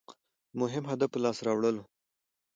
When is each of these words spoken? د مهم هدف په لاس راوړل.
د 0.03 0.03
مهم 0.61 0.83
هدف 0.91 1.09
په 1.13 1.19
لاس 1.23 1.37
راوړل. 1.47 1.77